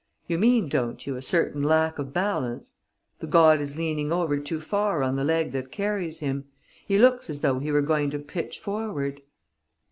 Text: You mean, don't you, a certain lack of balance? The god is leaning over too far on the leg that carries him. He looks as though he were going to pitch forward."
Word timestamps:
You 0.25 0.39
mean, 0.39 0.67
don't 0.67 1.05
you, 1.05 1.15
a 1.15 1.21
certain 1.21 1.61
lack 1.61 1.99
of 1.99 2.11
balance? 2.11 2.73
The 3.19 3.27
god 3.27 3.61
is 3.61 3.77
leaning 3.77 4.11
over 4.11 4.39
too 4.39 4.59
far 4.59 5.03
on 5.03 5.15
the 5.15 5.23
leg 5.23 5.51
that 5.51 5.71
carries 5.71 6.21
him. 6.21 6.45
He 6.87 6.97
looks 6.97 7.29
as 7.29 7.41
though 7.41 7.59
he 7.59 7.71
were 7.71 7.83
going 7.83 8.09
to 8.09 8.17
pitch 8.17 8.57
forward." 8.59 9.21